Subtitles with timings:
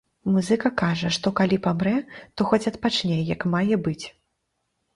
[0.35, 1.93] Музыка кажа, што калі памрэ,
[2.37, 4.05] то хоць адпачне як мае быць.